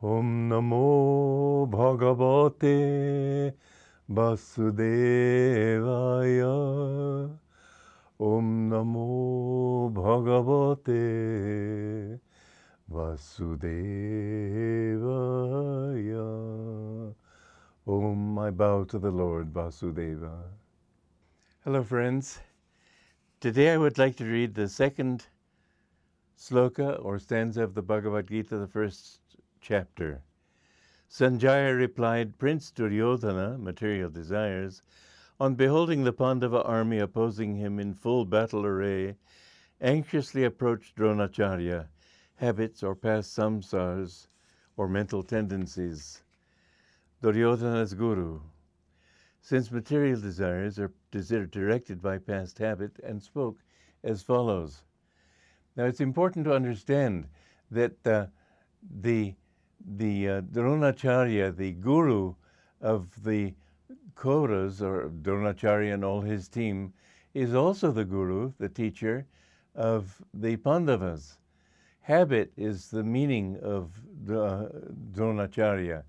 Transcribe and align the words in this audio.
Om 0.00 0.48
Namo 0.48 1.66
Bhagavate 1.68 3.52
Vasudevaya. 4.08 4.86
Om 8.20 8.70
Namo 8.70 9.90
Bhagavate 9.92 11.00
Vasudevaya. 12.88 13.42
Om, 17.84 18.38
I 18.38 18.50
bow 18.50 18.84
to 18.84 19.00
the 19.00 19.10
Lord 19.10 19.52
Vasudeva. 19.52 20.44
Hello, 21.64 21.82
friends. 21.82 22.38
Today 23.40 23.72
I 23.72 23.76
would 23.76 23.98
like 23.98 24.14
to 24.18 24.24
read 24.24 24.54
the 24.54 24.68
second 24.68 25.26
sloka 26.38 27.04
or 27.04 27.18
stanza 27.18 27.64
of 27.64 27.74
the 27.74 27.82
Bhagavad 27.82 28.28
Gita, 28.28 28.58
the 28.58 28.68
first 28.68 29.27
chapter. 29.60 30.22
Sanjaya 31.10 31.76
replied, 31.76 32.38
Prince 32.38 32.70
Duryodhana, 32.70 33.58
material 33.58 34.10
desires, 34.10 34.82
on 35.40 35.54
beholding 35.54 36.04
the 36.04 36.12
Pandava 36.12 36.62
army 36.64 36.98
opposing 36.98 37.56
him 37.56 37.78
in 37.78 37.94
full 37.94 38.24
battle 38.24 38.66
array, 38.66 39.16
anxiously 39.80 40.44
approached 40.44 40.96
Dronacharya, 40.96 41.86
habits 42.36 42.82
or 42.82 42.94
past 42.94 43.36
samskars 43.36 44.28
or 44.76 44.88
mental 44.88 45.22
tendencies. 45.22 46.22
Duryodhana's 47.22 47.94
guru. 47.94 48.40
Since 49.40 49.70
material 49.70 50.20
desires 50.20 50.78
are 50.78 50.92
directed 51.10 52.02
by 52.02 52.18
past 52.18 52.58
habit 52.58 52.98
and 53.02 53.22
spoke 53.22 53.58
as 54.04 54.22
follows. 54.22 54.84
Now 55.76 55.84
it's 55.84 56.00
important 56.00 56.44
to 56.44 56.54
understand 56.54 57.28
that 57.70 58.06
uh, 58.06 58.26
the 58.82 59.34
the 59.96 60.28
uh, 60.28 60.40
Dronacharya, 60.42 61.56
the 61.56 61.72
guru 61.72 62.34
of 62.80 63.24
the 63.24 63.54
Kauravas, 64.14 64.82
or 64.82 65.10
Dronacharya 65.22 65.94
and 65.94 66.04
all 66.04 66.20
his 66.20 66.48
team, 66.48 66.92
is 67.34 67.54
also 67.54 67.90
the 67.90 68.04
guru, 68.04 68.52
the 68.58 68.68
teacher 68.68 69.26
of 69.74 70.20
the 70.34 70.56
Pandavas. 70.56 71.38
Habit 72.00 72.52
is 72.56 72.90
the 72.90 73.04
meaning 73.04 73.58
of 73.62 73.92
uh, 74.28 74.68
Dronacharya. 75.12 76.02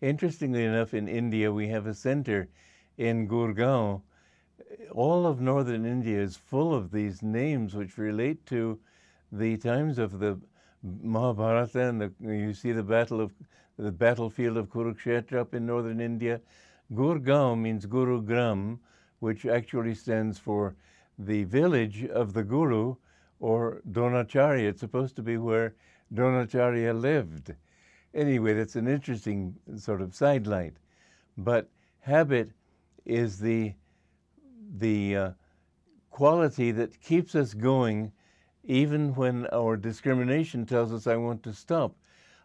Interestingly 0.00 0.64
enough, 0.64 0.94
in 0.94 1.08
India, 1.08 1.52
we 1.52 1.68
have 1.68 1.86
a 1.86 1.94
center 1.94 2.48
in 2.96 3.28
Gurgaon. 3.28 4.00
All 4.92 5.26
of 5.26 5.40
northern 5.40 5.84
India 5.84 6.18
is 6.18 6.36
full 6.36 6.74
of 6.74 6.90
these 6.90 7.22
names 7.22 7.74
which 7.74 7.98
relate 7.98 8.46
to 8.46 8.78
the 9.32 9.56
times 9.56 9.98
of 9.98 10.18
the 10.18 10.40
Mahabharata, 10.82 11.88
and 11.88 12.00
the, 12.00 12.12
you 12.20 12.54
see 12.54 12.72
the 12.72 12.82
battle 12.82 13.20
of 13.20 13.32
the 13.76 13.92
battlefield 13.92 14.56
of 14.56 14.68
Kurukshetra 14.68 15.40
up 15.40 15.54
in 15.54 15.66
northern 15.66 16.00
India. 16.00 16.40
Gurgaon 16.92 17.60
means 17.60 17.86
Guru 17.86 18.20
Gram, 18.20 18.80
which 19.20 19.46
actually 19.46 19.94
stands 19.94 20.38
for 20.38 20.74
the 21.18 21.44
village 21.44 22.04
of 22.06 22.32
the 22.32 22.42
Guru 22.42 22.96
or 23.38 23.80
Dronacharya. 23.90 24.68
It's 24.68 24.80
supposed 24.80 25.16
to 25.16 25.22
be 25.22 25.36
where 25.36 25.74
Dronacharya 26.12 26.98
lived. 26.98 27.54
Anyway, 28.14 28.54
that's 28.54 28.76
an 28.76 28.88
interesting 28.88 29.54
sort 29.76 30.00
of 30.00 30.14
sidelight. 30.14 30.74
But 31.36 31.68
habit 32.00 32.50
is 33.04 33.38
the 33.38 33.74
the 34.76 35.16
uh, 35.16 35.30
quality 36.10 36.70
that 36.70 37.00
keeps 37.00 37.34
us 37.34 37.54
going 37.54 38.12
even 38.64 39.14
when 39.14 39.46
our 39.52 39.76
discrimination 39.76 40.66
tells 40.66 40.92
us, 40.92 41.06
I 41.06 41.16
want 41.16 41.42
to 41.44 41.52
stop. 41.52 41.96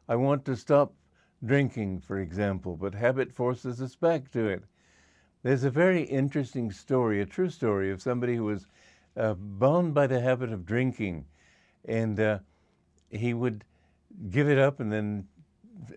I 0.08 0.16
want 0.16 0.46
to 0.46 0.56
stop 0.56 0.94
drinking, 1.44 2.02
for 2.02 2.20
example, 2.20 2.78
but 2.78 2.96
habit 2.96 3.32
forces 3.32 3.82
us 3.82 3.96
back 3.96 4.32
to 4.32 4.48
it. 4.48 4.64
There's 5.44 5.64
a 5.64 5.70
very 5.70 6.04
interesting 6.04 6.72
story, 6.72 7.22
a 7.22 7.26
true 7.26 7.50
story, 7.50 7.92
of 7.92 8.02
somebody 8.02 8.36
who 8.36 8.46
was 8.46 8.68
uh, 9.18 9.36
bound 9.36 9.94
by 9.94 10.08
the 10.08 10.20
habit 10.20 10.52
of 10.52 10.66
drinking, 10.66 11.26
and 11.86 12.20
uh, 12.20 12.40
he 13.10 13.34
would 13.34 13.64
give 14.30 14.50
it 14.50 14.58
up 14.58 14.80
and 14.80 14.92
then 14.92 15.28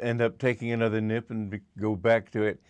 end 0.01 0.21
up 0.21 0.39
taking 0.39 0.73
another 0.73 1.01
nip 1.01 1.31
and 1.31 1.51
be- 1.51 1.61
go 1.79 1.95
back 1.95 2.31
to 2.33 2.43
it. 2.43 2.61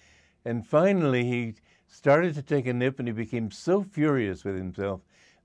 And 0.44 0.66
finally, 0.66 1.24
he 1.24 1.54
started 1.88 2.34
to 2.34 2.42
take 2.42 2.66
a 2.66 2.72
nip 2.72 2.98
and 2.98 3.08
he 3.08 3.12
became 3.12 3.50
so 3.50 3.82
furious 3.82 4.44
with 4.44 4.56
himself 4.56 5.00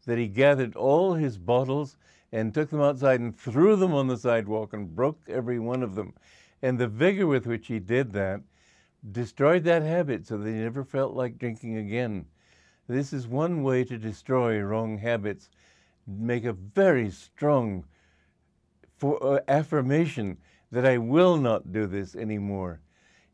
that 0.06 0.18
he 0.18 0.28
gathered 0.28 0.76
all 0.76 1.14
his 1.14 1.38
bottles 1.38 1.98
and 2.32 2.54
took 2.54 2.70
them 2.70 2.82
outside 2.82 3.20
and 3.20 3.38
threw 3.38 3.76
them 3.76 3.94
on 3.94 4.08
the 4.08 4.18
sidewalk 4.18 4.74
and 4.74 4.96
broke 4.96 5.22
every 5.28 5.60
one 5.60 5.84
of 5.84 5.96
them. 5.96 6.14
And 6.62 6.80
the 6.80 6.88
vigor 6.88 7.28
with 7.28 7.46
which 7.46 7.68
he 7.68 7.80
did 7.80 8.14
that 8.14 8.42
destroyed 9.12 9.64
that 9.66 9.84
habit 9.84 10.26
so 10.26 10.38
that 10.38 10.50
he 10.50 10.56
never 10.56 10.84
felt 10.84 11.14
like 11.14 11.38
drinking 11.38 11.78
again. 11.78 12.26
This 12.88 13.14
is 13.14 13.28
one 13.28 13.64
way 13.64 13.84
to 13.84 13.98
destroy 13.98 14.60
wrong 14.60 14.98
habits. 14.98 15.50
Make 16.08 16.46
a 16.46 16.54
very 16.54 17.12
strong 17.12 17.86
for, 18.98 19.22
uh, 19.22 19.40
affirmation 19.48 20.38
that 20.72 20.86
I 20.86 20.98
will 20.98 21.38
not 21.38 21.72
do 21.72 21.86
this 21.86 22.16
anymore. 22.16 22.80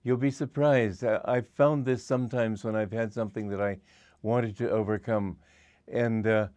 You'll 0.03 0.17
be 0.17 0.31
surprised. 0.31 1.03
I, 1.03 1.21
I've 1.25 1.49
found 1.49 1.85
this 1.85 2.03
sometimes 2.03 2.63
when 2.63 2.75
I've 2.75 2.91
had 2.91 3.13
something 3.13 3.47
that 3.49 3.61
I 3.61 3.77
wanted 4.21 4.57
to 4.57 4.69
overcome. 4.69 5.37
And 5.87 6.25
uh, 6.27 6.47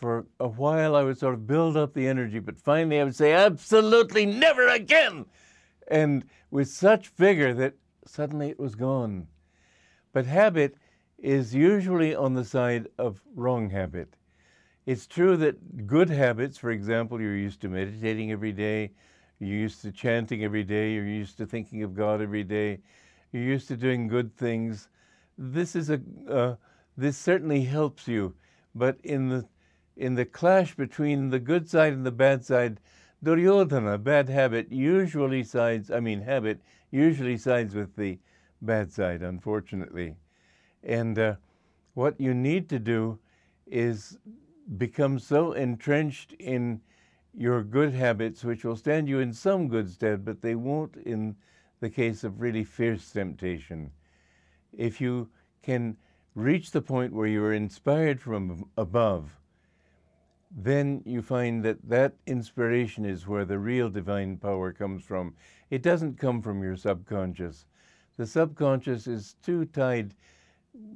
for 0.00 0.24
a 0.40 0.48
while 0.48 0.96
I 0.96 1.02
would 1.02 1.18
sort 1.18 1.34
of 1.34 1.46
build 1.46 1.76
up 1.76 1.92
the 1.92 2.08
energy, 2.08 2.38
but 2.38 2.58
finally 2.58 2.98
I 2.98 3.04
would 3.04 3.14
say, 3.14 3.32
absolutely 3.32 4.24
never 4.24 4.66
again. 4.68 5.26
And 5.88 6.24
with 6.50 6.68
such 6.68 7.08
vigor 7.08 7.52
that 7.54 7.74
suddenly 8.06 8.48
it 8.48 8.58
was 8.58 8.74
gone. 8.74 9.26
But 10.14 10.24
habit 10.24 10.74
is 11.18 11.54
usually 11.54 12.14
on 12.14 12.32
the 12.32 12.46
side 12.46 12.88
of 12.98 13.20
wrong 13.34 13.68
habit. 13.68 14.16
It's 14.86 15.06
true 15.06 15.36
that 15.36 15.86
good 15.86 16.08
habits, 16.08 16.56
for 16.56 16.70
example, 16.70 17.20
you're 17.20 17.36
used 17.36 17.60
to 17.60 17.68
meditating 17.68 18.32
every 18.32 18.52
day, 18.52 18.92
you're 19.38 19.58
used 19.58 19.82
to 19.82 19.92
chanting 19.92 20.42
every 20.44 20.64
day, 20.64 20.94
you're 20.94 21.04
used 21.04 21.36
to 21.38 21.46
thinking 21.46 21.82
of 21.82 21.94
God 21.94 22.22
every 22.22 22.42
day, 22.42 22.78
you're 23.32 23.42
used 23.42 23.68
to 23.68 23.76
doing 23.76 24.08
good 24.08 24.34
things. 24.34 24.88
This 25.36 25.76
is 25.76 25.90
a 25.90 26.00
uh, 26.28 26.54
this 26.96 27.18
certainly 27.18 27.62
helps 27.62 28.08
you, 28.08 28.34
but 28.74 28.98
in 29.04 29.28
the 29.28 29.46
in 30.00 30.14
the 30.14 30.24
clash 30.24 30.74
between 30.74 31.28
the 31.28 31.38
good 31.38 31.68
side 31.68 31.92
and 31.92 32.06
the 32.06 32.10
bad 32.10 32.42
side, 32.42 32.80
Duryodhana, 33.22 33.98
bad 33.98 34.30
habit, 34.30 34.72
usually 34.72 35.44
sides, 35.44 35.90
I 35.90 36.00
mean, 36.00 36.22
habit, 36.22 36.62
usually 36.90 37.36
sides 37.36 37.74
with 37.74 37.94
the 37.96 38.18
bad 38.62 38.90
side, 38.90 39.20
unfortunately. 39.20 40.16
And 40.82 41.18
uh, 41.18 41.34
what 41.92 42.18
you 42.18 42.32
need 42.32 42.70
to 42.70 42.78
do 42.78 43.18
is 43.66 44.16
become 44.78 45.18
so 45.18 45.52
entrenched 45.52 46.32
in 46.38 46.80
your 47.34 47.62
good 47.62 47.92
habits, 47.92 48.42
which 48.42 48.64
will 48.64 48.76
stand 48.76 49.06
you 49.06 49.20
in 49.20 49.34
some 49.34 49.68
good 49.68 49.90
stead, 49.90 50.24
but 50.24 50.40
they 50.40 50.54
won't 50.54 50.96
in 50.96 51.36
the 51.80 51.90
case 51.90 52.24
of 52.24 52.40
really 52.40 52.64
fierce 52.64 53.12
temptation. 53.12 53.90
If 54.72 54.98
you 54.98 55.28
can 55.62 55.98
reach 56.34 56.70
the 56.70 56.80
point 56.80 57.12
where 57.12 57.26
you 57.26 57.44
are 57.44 57.52
inspired 57.52 58.22
from 58.22 58.64
above, 58.78 59.36
then 60.64 61.02
you 61.04 61.22
find 61.22 61.64
that 61.64 61.78
that 61.88 62.14
inspiration 62.26 63.04
is 63.04 63.26
where 63.26 63.44
the 63.44 63.58
real 63.58 63.88
divine 63.88 64.36
power 64.36 64.72
comes 64.72 65.04
from. 65.04 65.34
It 65.70 65.82
doesn't 65.82 66.18
come 66.18 66.42
from 66.42 66.62
your 66.62 66.76
subconscious. 66.76 67.66
The 68.16 68.26
subconscious 68.26 69.06
is 69.06 69.36
too 69.42 69.64
tied 69.66 70.14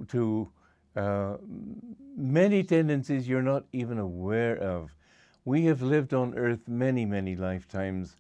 to 0.08 0.48
uh, 0.97 1.36
many 2.16 2.62
tendencies 2.62 3.28
you're 3.28 3.42
not 3.42 3.64
even 3.72 3.99
aware 3.99 4.56
of. 4.56 4.94
We 5.44 5.64
have 5.66 5.82
lived 5.82 6.14
on 6.14 6.37
earth 6.37 6.69
many, 6.69 7.05
many 7.05 7.37
lifetimes, 7.37 8.16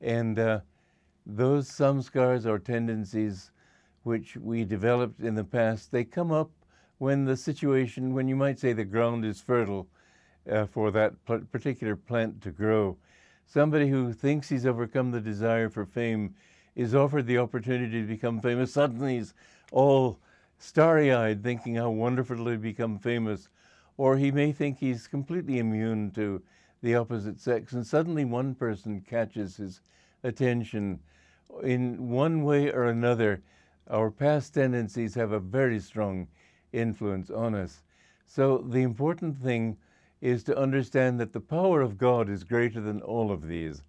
and 0.00 0.38
uh, 0.38 0.60
those 1.24 1.68
samskars 1.68 2.46
or 2.46 2.58
tendencies 2.58 3.50
which 4.02 4.36
we 4.36 4.64
developed 4.64 5.20
in 5.20 5.34
the 5.34 5.44
past, 5.44 5.90
they 5.90 6.04
come 6.04 6.30
up 6.30 6.50
when 6.98 7.24
the 7.24 7.36
situation, 7.36 8.14
when 8.14 8.28
you 8.28 8.36
might 8.36 8.58
say 8.58 8.72
the 8.72 8.84
ground 8.84 9.24
is 9.24 9.40
fertile 9.40 9.88
uh, 10.50 10.66
for 10.66 10.90
that 10.90 11.12
particular 11.24 11.96
plant 11.96 12.42
to 12.42 12.50
grow. 12.50 12.96
Somebody 13.46 13.88
who 13.88 14.12
thinks 14.12 14.48
he's 14.48 14.66
overcome 14.66 15.10
the 15.10 15.20
desire 15.20 15.68
for 15.68 15.84
fame 15.84 16.34
is 16.74 16.94
offered 16.94 17.26
the 17.26 17.38
opportunity 17.38 18.02
to 18.02 18.06
become 18.06 18.40
famous. 18.40 18.72
Suddenly 18.72 19.16
he's 19.16 19.34
all 19.72 20.18
starry 20.58 21.12
eyed, 21.12 21.42
thinking 21.42 21.76
how 21.76 21.90
wonderful 21.90 22.44
to 22.44 22.58
become 22.58 22.98
famous. 22.98 23.48
Or 23.96 24.16
he 24.16 24.30
may 24.30 24.52
think 24.52 24.78
he's 24.78 25.06
completely 25.06 25.58
immune 25.58 26.10
to 26.12 26.42
the 26.82 26.94
opposite 26.96 27.40
sex, 27.40 27.72
and 27.72 27.86
suddenly 27.86 28.24
one 28.24 28.54
person 28.54 29.00
catches 29.00 29.56
his 29.56 29.80
attention. 30.22 31.00
In 31.62 32.10
one 32.10 32.42
way 32.42 32.70
or 32.70 32.84
another, 32.84 33.42
our 33.88 34.10
past 34.10 34.54
tendencies 34.54 35.14
have 35.14 35.32
a 35.32 35.40
very 35.40 35.80
strong 35.80 36.28
influence 36.72 37.30
on 37.30 37.54
us. 37.54 37.82
So 38.26 38.58
the 38.58 38.82
important 38.82 39.36
thing 39.36 39.76
is 40.20 40.42
to 40.44 40.58
understand 40.58 41.20
that 41.20 41.32
the 41.32 41.40
power 41.40 41.82
of 41.82 41.98
God 41.98 42.28
is 42.28 42.44
greater 42.44 42.80
than 42.80 43.02
all 43.02 43.30
of 43.30 43.46
these. 43.46 43.82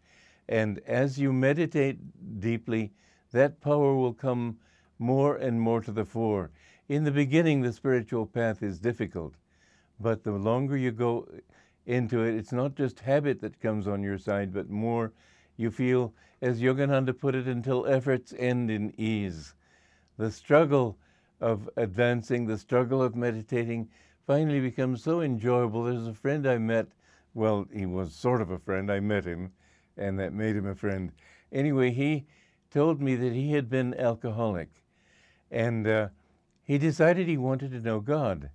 And 0.50 0.79
as 0.85 1.18
you 1.18 1.33
meditate 1.33 2.39
deeply, 2.39 2.91
that 3.31 3.62
power 3.62 3.95
will 3.95 4.13
come 4.13 4.57
more 5.00 5.35
and 5.35 5.59
more 5.59 5.81
to 5.81 5.91
the 5.91 6.06
fore. 6.06 6.51
In 6.89 7.03
the 7.03 7.12
beginning, 7.12 7.62
the 7.62 7.74
spiritual 7.74 8.25
path 8.25 8.63
is 8.63 8.79
difficult, 8.79 9.35
but 10.00 10.24
the 10.24 10.31
longer 10.31 10.77
you 10.77 10.91
go 10.91 11.27
into 11.85 12.24
it, 12.24 12.35
it's 12.35 12.51
not 12.51 12.75
just 12.75 13.00
habit 13.01 13.41
that 13.41 13.59
comes 13.59 13.88
on 13.88 14.03
your 14.03 14.18
side, 14.18 14.53
but 14.53 14.69
more 14.69 15.12
you 15.57 15.71
feel, 15.71 16.13
as 16.41 16.62
Yogananda 16.62 17.18
put 17.18 17.35
it, 17.35 17.47
until 17.47 17.85
efforts 17.88 18.33
end 18.38 18.69
in 18.69 18.94
ease. 18.97 19.53
The 20.18 20.31
struggle 20.31 20.97
of 21.41 21.69
advancing, 21.75 22.45
the 22.45 22.57
struggle 22.57 23.01
of 23.01 23.15
meditating 23.15 23.89
finally 24.27 24.59
becomes 24.59 25.01
so 25.01 25.21
enjoyable. 25.21 25.85
There's 25.85 26.06
a 26.06 26.13
friend 26.13 26.45
I 26.45 26.57
met, 26.57 26.88
well, 27.33 27.65
he 27.74 27.85
was 27.85 28.13
sort 28.13 28.41
of 28.41 28.51
a 28.51 28.59
friend, 28.59 28.91
I 28.91 29.00
met 29.00 29.24
him, 29.24 29.53
and 29.95 30.19
that 30.19 30.33
made 30.33 30.57
him 30.57 30.68
a 30.68 30.75
friend. 30.75 31.13
Anyway, 31.51 31.91
he 31.91 32.25
told 32.69 33.01
me 33.01 33.15
that 33.15 33.31
he 33.31 33.53
had 33.53 33.69
been 33.69 33.94
alcoholic, 33.97 34.69
and 35.50 35.88
uh, 35.88 36.09
he 36.63 36.77
decided 36.77 37.27
he 37.27 37.38
wanted 37.38 37.71
to 37.71 37.79
know 37.79 38.01
God. 38.01 38.50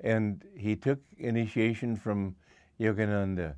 And 0.00 0.44
he 0.56 0.76
took 0.76 1.00
initiation 1.16 1.96
from 1.96 2.36
Yogananda. 2.78 3.54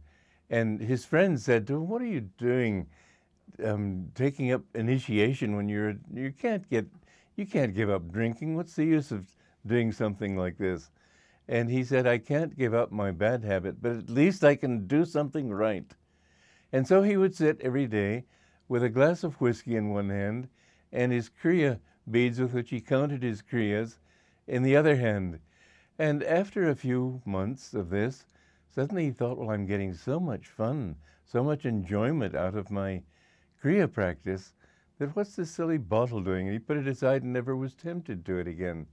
And 0.48 0.81
his 0.81 1.04
friends 1.04 1.44
said 1.44 1.66
to 1.66 1.76
him, 1.76 1.88
What 1.88 2.02
are 2.02 2.06
you 2.06 2.22
doing 2.38 2.86
um, 3.64 4.10
taking 4.14 4.52
up 4.52 4.62
initiation 4.75 5.56
when 5.56 5.69
you're, 5.69 5.96
you 6.14 6.32
can't 6.32 6.69
get, 6.70 6.86
you 7.36 7.46
can't 7.46 7.75
give 7.75 7.90
up 7.90 8.10
drinking. 8.10 8.56
What's 8.56 8.75
the 8.75 8.84
use 8.84 9.10
of 9.10 9.26
doing 9.66 9.93
something 9.93 10.36
like 10.36 10.56
this? 10.58 10.90
And 11.50 11.69
he 11.69 11.82
said, 11.82 12.06
I 12.06 12.19
can't 12.19 12.56
give 12.56 12.75
up 12.75 12.93
my 12.93 13.11
bad 13.11 13.43
habit, 13.43 13.82
but 13.82 13.97
at 13.97 14.08
least 14.08 14.44
I 14.44 14.55
can 14.55 14.87
do 14.87 15.05
something 15.05 15.52
right. 15.52 15.93
And 16.73 16.87
so 16.87 17.02
he 17.02 17.17
would 17.17 17.35
sit 17.35 17.61
every 17.61 17.88
day 17.88 18.26
with 18.69 18.85
a 18.85 18.88
glass 18.88 19.25
of 19.25 19.35
whiskey 19.41 19.75
in 19.75 19.91
one 19.91 20.11
hand 20.11 20.49
and 20.93 21.11
his 21.11 21.29
kriya 21.29 21.81
beads 22.08 22.38
with 22.38 22.52
which 22.55 22.70
he 22.70 22.81
counted 22.81 23.25
his 23.25 23.43
kriyas 23.43 23.99
in 24.47 24.62
the 24.62 24.76
other 24.76 24.94
hand. 24.94 25.41
And 25.99 26.23
after 26.23 26.69
a 26.69 26.76
few 26.76 27.20
months 27.25 27.75
of 27.75 27.91
this, 27.91 28.26
suddenly 28.73 29.06
he 29.06 29.11
thought, 29.11 29.37
well, 29.37 29.50
I'm 29.50 29.67
getting 29.67 29.93
so 29.93 30.20
much 30.20 30.46
fun, 30.46 30.94
so 31.25 31.43
much 31.43 31.67
enjoyment 31.67 32.37
out 32.37 32.55
of 32.55 32.70
my 32.70 33.03
kriya 33.61 33.93
practice 33.93 34.55
that 35.00 35.17
what's 35.17 35.35
this 35.35 35.50
silly 35.50 35.79
bottle 35.79 36.20
doing? 36.20 36.46
And 36.46 36.53
he 36.53 36.61
put 36.61 36.76
it 36.76 36.87
aside 36.87 37.25
and 37.25 37.32
never 37.32 37.56
was 37.56 37.75
tempted 37.75 38.25
to 38.26 38.38
it 38.38 38.46
again. 38.46 38.87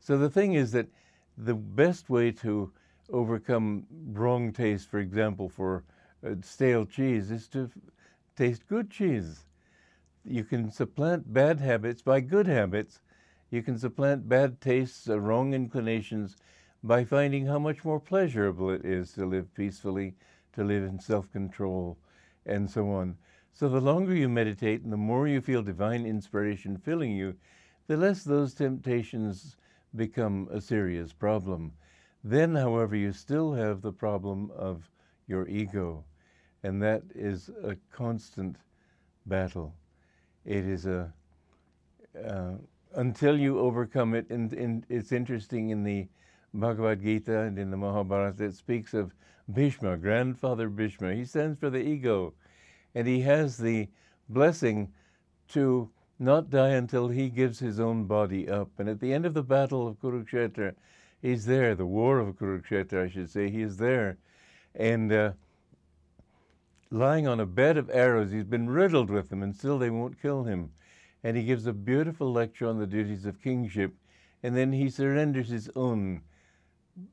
So 0.00 0.18
the 0.18 0.30
thing 0.30 0.54
is 0.54 0.72
that 0.72 0.88
the 1.36 1.54
best 1.54 2.10
way 2.10 2.30
to 2.32 2.72
overcome 3.10 3.86
wrong 4.12 4.52
taste, 4.52 4.88
for 4.88 4.98
example, 4.98 5.48
for 5.48 5.84
uh, 6.26 6.34
stale 6.42 6.86
cheese, 6.86 7.30
is 7.30 7.48
to 7.48 7.70
taste 8.36 8.66
good 8.66 8.90
cheese. 8.90 9.44
You 10.24 10.44
can 10.44 10.70
supplant 10.70 11.32
bad 11.32 11.60
habits 11.60 12.02
by 12.02 12.20
good 12.20 12.46
habits. 12.46 13.00
You 13.50 13.62
can 13.62 13.76
supplant 13.76 14.28
bad 14.28 14.60
tastes 14.60 15.08
or 15.08 15.20
wrong 15.20 15.52
inclinations 15.52 16.36
by 16.82 17.04
finding 17.04 17.46
how 17.46 17.58
much 17.58 17.84
more 17.84 18.00
pleasurable 18.00 18.70
it 18.70 18.84
is 18.84 19.12
to 19.12 19.26
live 19.26 19.52
peacefully, 19.54 20.14
to 20.52 20.64
live 20.64 20.84
in 20.84 20.98
self 20.98 21.30
control, 21.32 21.98
and 22.46 22.70
so 22.70 22.90
on. 22.90 23.16
So, 23.52 23.68
the 23.68 23.80
longer 23.80 24.14
you 24.14 24.28
meditate 24.28 24.82
and 24.82 24.92
the 24.92 24.96
more 24.96 25.28
you 25.28 25.40
feel 25.40 25.62
divine 25.62 26.06
inspiration 26.06 26.78
filling 26.78 27.12
you, 27.12 27.36
the 27.86 27.96
less 27.96 28.24
those 28.24 28.54
temptations 28.54 29.56
become 29.94 30.48
a 30.50 30.60
serious 30.60 31.12
problem. 31.12 31.72
Then, 32.24 32.54
however, 32.54 32.96
you 32.96 33.12
still 33.12 33.52
have 33.52 33.82
the 33.82 33.92
problem 33.92 34.50
of 34.56 34.90
your 35.26 35.48
ego, 35.48 36.04
and 36.62 36.80
that 36.82 37.02
is 37.14 37.50
a 37.62 37.76
constant 37.90 38.56
battle. 39.26 39.74
It 40.44 40.64
is 40.64 40.86
a 40.86 41.12
uh, 42.24 42.52
until 42.94 43.38
you 43.38 43.58
overcome 43.58 44.14
it, 44.14 44.28
and, 44.30 44.52
and, 44.52 44.84
it's 44.88 45.12
interesting 45.12 45.70
in 45.70 45.82
the 45.82 46.08
Bhagavad 46.52 47.02
Gita 47.02 47.40
and 47.40 47.58
in 47.58 47.70
the 47.70 47.76
Mahabharata, 47.76 48.44
it 48.44 48.54
speaks 48.54 48.92
of 48.92 49.14
Bhishma, 49.48 49.96
grandfather 49.96 50.68
Bhishma. 50.68 51.14
He 51.14 51.24
stands 51.24 51.58
for 51.58 51.70
the 51.70 51.82
ego, 51.82 52.34
and 52.94 53.08
he 53.08 53.20
has 53.22 53.56
the 53.56 53.88
blessing 54.28 54.92
to 55.48 55.88
not 56.22 56.50
die 56.50 56.70
until 56.70 57.08
he 57.08 57.28
gives 57.28 57.58
his 57.58 57.80
own 57.80 58.04
body 58.04 58.48
up. 58.48 58.70
And 58.78 58.88
at 58.88 59.00
the 59.00 59.12
end 59.12 59.26
of 59.26 59.34
the 59.34 59.42
battle 59.42 59.86
of 59.86 60.00
Kurukshetra, 60.00 60.74
he's 61.20 61.44
there, 61.46 61.74
the 61.74 61.86
war 61.86 62.18
of 62.20 62.36
Kurukshetra, 62.36 63.04
I 63.04 63.08
should 63.08 63.30
say, 63.30 63.50
he 63.50 63.62
is 63.62 63.76
there. 63.76 64.18
And 64.74 65.12
uh, 65.12 65.32
lying 66.90 67.26
on 67.26 67.40
a 67.40 67.46
bed 67.46 67.76
of 67.76 67.90
arrows, 67.92 68.30
he's 68.30 68.44
been 68.44 68.70
riddled 68.70 69.10
with 69.10 69.28
them, 69.28 69.42
and 69.42 69.54
still 69.54 69.78
they 69.78 69.90
won't 69.90 70.20
kill 70.22 70.44
him. 70.44 70.70
And 71.24 71.36
he 71.36 71.44
gives 71.44 71.66
a 71.66 71.72
beautiful 71.72 72.32
lecture 72.32 72.66
on 72.66 72.78
the 72.78 72.86
duties 72.86 73.26
of 73.26 73.42
kingship, 73.42 73.92
and 74.42 74.56
then 74.56 74.72
he 74.72 74.90
surrenders 74.90 75.48
his 75.48 75.70
own 75.76 76.22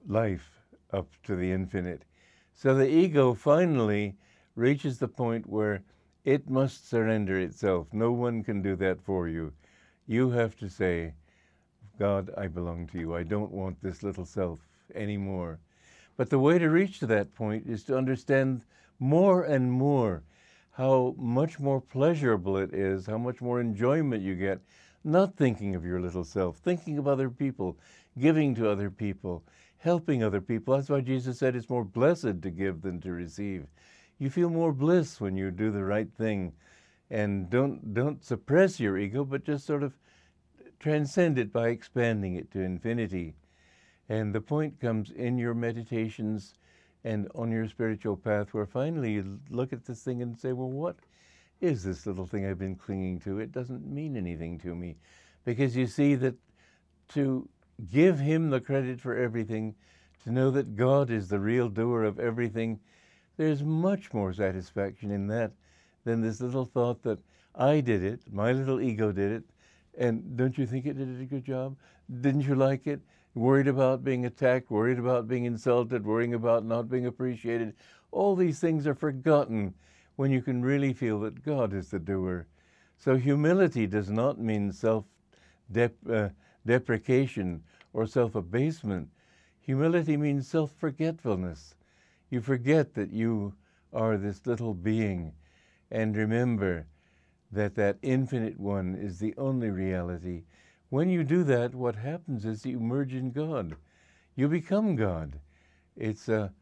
life 0.07 0.50
up 0.91 1.07
to 1.23 1.35
the 1.35 1.51
infinite. 1.51 2.03
So 2.53 2.75
the 2.75 2.89
ego 2.89 3.33
finally 3.33 4.15
reaches 4.56 4.97
the 4.97 5.07
point 5.07 5.47
where 5.47 5.83
it 6.29 6.47
must 6.47 6.87
surrender 6.87 7.39
itself. 7.39 7.87
No 7.91 8.11
one 8.11 8.43
can 8.43 8.61
do 8.61 8.75
that 8.75 9.01
for 9.01 9.27
you. 9.27 9.51
You 10.05 10.29
have 10.29 10.55
to 10.57 10.69
say, 10.69 11.15
God, 11.97 12.29
I 12.37 12.45
belong 12.45 12.85
to 12.89 12.99
you. 12.99 13.15
I 13.15 13.23
don't 13.23 13.51
want 13.51 13.81
this 13.81 14.03
little 14.03 14.25
self 14.25 14.59
anymore. 14.93 15.59
But 16.17 16.29
the 16.29 16.37
way 16.37 16.59
to 16.59 16.69
reach 16.69 16.99
to 16.99 17.07
that 17.07 17.33
point 17.33 17.65
is 17.65 17.83
to 17.85 17.97
understand 17.97 18.63
more 18.99 19.43
and 19.43 19.71
more 19.71 20.21
how 20.69 21.15
much 21.17 21.59
more 21.59 21.81
pleasurable 21.81 22.57
it 22.57 22.75
is, 22.75 23.07
how 23.07 23.17
much 23.17 23.41
more 23.41 23.59
enjoyment 23.59 24.21
you 24.21 24.35
get, 24.35 24.59
not 25.03 25.35
thinking 25.35 25.73
of 25.73 25.83
your 25.83 25.99
little 25.99 26.23
self, 26.23 26.57
thinking 26.57 26.99
of 26.99 27.07
other 27.07 27.31
people, 27.31 27.75
giving 28.19 28.53
to 28.53 28.69
other 28.69 28.91
people, 28.91 29.43
helping 29.77 30.21
other 30.21 30.41
people. 30.41 30.75
That's 30.75 30.91
why 30.91 31.01
Jesus 31.01 31.39
said 31.39 31.55
it's 31.55 31.71
more 31.71 31.85
blessed 31.85 32.43
to 32.43 32.51
give 32.51 32.83
than 32.83 33.01
to 33.01 33.11
receive 33.13 33.65
you 34.19 34.30
feel 34.30 34.50
more 34.50 34.74
bliss 34.74 35.19
when 35.19 35.36
you 35.38 35.50
do 35.50 35.71
the 35.71 35.83
right 35.83 36.13
thing. 36.13 36.51
And 37.10 37.50
don't 37.50 37.94
don't 37.94 38.24
suppress 38.24 38.80
your 38.80 38.98
ego 38.98 39.24
but 39.24 39.44
just 39.44 39.66
sort 39.66 39.81
of 39.81 39.98
transcend 40.80 41.39
it 41.39 41.51
by 41.51 41.69
expanding 41.69 42.36
it 42.36 42.51
to 42.51 42.60
infinity. 42.60 43.33
And 44.10 44.36
the 44.36 44.42
point 44.42 44.80
comes 44.80 45.10
in 45.10 45.38
your 45.38 45.54
meditations 45.54 46.54
and 47.04 47.27
on 47.33 47.51
your 47.51 47.68
spiritual 47.68 48.18
path 48.18 48.54
where 48.54 48.66
finally 48.66 49.14
you 49.14 49.40
look 49.49 49.73
at 49.73 49.85
this 49.85 50.04
thing 50.04 50.21
and 50.21 50.38
say 50.38 50.52
well 50.52 50.69
what 50.69 50.97
is 51.61 51.83
this 51.83 52.06
little 52.06 52.26
thing 52.26 52.45
i've 52.45 52.59
been 52.59 52.76
clinging 52.76 53.19
to? 53.21 53.40
It 53.40 53.52
doesn't 53.52 53.88
mean 53.88 54.16
anything 54.16 54.59
to 54.59 54.76
me. 54.76 54.97
Because 55.45 55.76
you 55.76 55.88
see 55.88 56.16
that 56.16 56.35
to 57.09 57.47
give 57.92 58.19
him 58.19 58.49
the 58.49 58.59
credit 58.59 58.99
for 58.99 59.16
everything 59.16 59.73
to 60.26 60.31
know 60.31 60.52
that 60.52 60.76
god 60.76 61.09
is 61.09 61.30
the 61.30 61.40
real 61.40 61.69
doer 61.69 62.04
of 62.04 62.19
everything 62.19 62.80
there's 63.39 63.63
much 63.63 64.13
more 64.13 64.33
satisfaction 64.33 65.11
in 65.11 65.25
that 65.27 65.53
than 66.03 66.19
this 66.19 66.41
little 66.41 66.65
thought 66.65 67.01
that 67.03 67.19
I 67.55 67.79
did 67.79 68.03
it, 68.03 68.19
my 68.33 68.51
little 68.51 68.81
ego 68.81 69.13
did 69.13 69.31
it, 69.31 69.43
and 69.97 70.35
don't 70.35 70.57
you 70.57 70.65
think 70.65 70.85
it 70.85 70.97
did 70.97 71.21
a 71.21 71.23
good 71.23 71.45
job? 71.45 71.77
Didn't 72.19 72.41
you 72.41 72.55
like 72.55 72.85
it? 72.85 72.99
Worried 73.35 73.69
about 73.69 74.03
being 74.03 74.25
attacked, 74.25 74.69
worried 74.69 74.99
about 74.99 75.29
being 75.29 75.45
insulted, 75.45 76.05
worrying 76.05 76.33
about 76.33 76.65
not 76.65 76.89
being 76.89 77.05
appreciated. 77.05 77.75
All 78.11 78.35
these 78.35 78.59
things 78.59 78.85
are 78.85 78.93
forgotten 78.93 79.73
when 80.17 80.31
you 80.31 80.41
can 80.41 80.61
really 80.61 80.91
feel 80.91 81.21
that 81.21 81.41
God 81.41 81.73
is 81.73 81.91
the 81.91 81.99
doer. 81.99 82.45
So 82.97 83.15
humility 83.15 83.87
does 83.87 84.09
not 84.09 84.37
mean 84.37 84.73
self 84.73 85.05
uh, 85.73 86.27
deprecation 86.65 87.63
or 87.93 88.05
self 88.05 88.35
abasement. 88.35 89.07
Humility 89.61 90.17
means 90.17 90.45
self 90.45 90.73
forgetfulness. 90.77 91.75
You 92.30 92.42
forget 92.42 92.94
that 92.94 93.12
you 93.12 93.54
are 93.92 94.18
this 94.18 94.45
little 94.45 94.74
being 94.74 95.33
and 95.92 96.16
remember 96.16 96.86
that 97.52 97.76
that 97.76 97.98
infinite 98.02 98.59
one 98.59 98.95
is 98.95 99.19
the 99.19 99.33
only 99.38 99.69
reality. 99.69 100.44
When 100.90 101.09
you 101.09 101.24
do 101.24 101.44
that, 101.45 101.74
what 101.74 101.95
happens 101.95 102.45
is 102.45 102.66
you 102.66 102.80
merge 102.80 103.14
in 103.14 103.31
God. 103.31 103.76
You 104.36 104.48
become 104.48 104.95
God. 104.95 105.40
It's 105.95 106.30
a, 106.30 106.54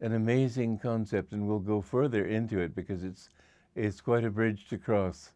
an 0.00 0.14
amazing 0.14 0.78
concept, 0.78 1.32
and 1.32 1.46
we'll 1.46 1.58
go 1.58 1.80
further 1.80 2.24
into 2.24 2.58
it 2.58 2.74
because 2.74 3.04
it's, 3.04 3.28
it's 3.74 4.00
quite 4.00 4.24
a 4.24 4.30
bridge 4.30 4.66
to 4.68 4.78
cross. 4.78 5.32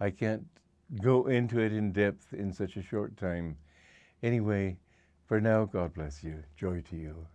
I 0.00 0.10
can't 0.10 0.46
go 1.02 1.26
into 1.26 1.60
it 1.60 1.72
in 1.72 1.92
depth 1.92 2.34
in 2.34 2.52
such 2.52 2.76
a 2.76 2.82
short 2.82 3.16
time. 3.16 3.56
Anyway, 4.22 4.76
for 5.26 5.40
now, 5.40 5.64
God 5.64 5.94
bless 5.94 6.22
you. 6.22 6.42
Joy 6.56 6.82
to 6.82 6.96
you. 6.96 7.26